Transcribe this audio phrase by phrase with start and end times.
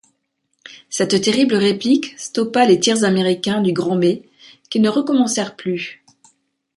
[0.89, 4.27] Cette terrible réplique stoppa les tirs américains du Grand Bé,
[4.71, 6.03] qui ne recommencèrent plus.